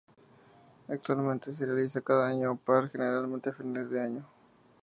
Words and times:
Actualmente 0.87 1.53
se 1.53 1.63
realiza 1.63 2.01
cada 2.01 2.27
año 2.27 2.55
par: 2.57 2.89
generalmente 2.89 3.51
a 3.51 3.53
finales 3.53 3.91
de 3.91 4.01
año. 4.01 4.25